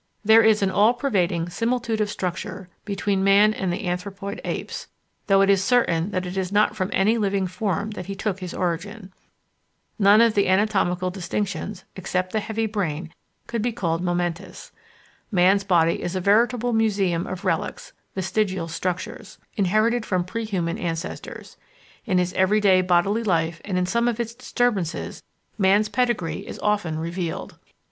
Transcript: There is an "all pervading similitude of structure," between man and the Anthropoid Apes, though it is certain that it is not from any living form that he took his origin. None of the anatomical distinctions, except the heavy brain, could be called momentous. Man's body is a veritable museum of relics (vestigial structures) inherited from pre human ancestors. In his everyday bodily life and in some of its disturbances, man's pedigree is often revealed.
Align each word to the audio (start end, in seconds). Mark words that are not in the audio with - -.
There 0.25 0.41
is 0.41 0.63
an 0.63 0.71
"all 0.71 0.95
pervading 0.95 1.47
similitude 1.49 2.01
of 2.01 2.09
structure," 2.09 2.69
between 2.85 3.23
man 3.23 3.53
and 3.53 3.71
the 3.71 3.85
Anthropoid 3.87 4.41
Apes, 4.43 4.87
though 5.27 5.41
it 5.41 5.49
is 5.51 5.63
certain 5.63 6.09
that 6.09 6.25
it 6.25 6.35
is 6.35 6.51
not 6.51 6.75
from 6.75 6.89
any 6.91 7.19
living 7.19 7.45
form 7.45 7.91
that 7.91 8.07
he 8.07 8.15
took 8.15 8.39
his 8.39 8.51
origin. 8.51 9.13
None 9.99 10.19
of 10.19 10.33
the 10.33 10.47
anatomical 10.47 11.11
distinctions, 11.11 11.83
except 11.95 12.31
the 12.33 12.39
heavy 12.39 12.65
brain, 12.65 13.13
could 13.45 13.61
be 13.61 13.71
called 13.71 14.01
momentous. 14.01 14.71
Man's 15.29 15.63
body 15.63 16.01
is 16.01 16.15
a 16.15 16.19
veritable 16.19 16.73
museum 16.73 17.27
of 17.27 17.45
relics 17.45 17.93
(vestigial 18.15 18.67
structures) 18.67 19.37
inherited 19.55 20.03
from 20.03 20.23
pre 20.23 20.45
human 20.45 20.79
ancestors. 20.79 21.57
In 22.05 22.17
his 22.17 22.33
everyday 22.33 22.81
bodily 22.81 23.21
life 23.21 23.61
and 23.63 23.77
in 23.77 23.85
some 23.85 24.07
of 24.07 24.19
its 24.19 24.33
disturbances, 24.33 25.21
man's 25.59 25.89
pedigree 25.89 26.39
is 26.47 26.57
often 26.63 26.97
revealed. 26.97 27.59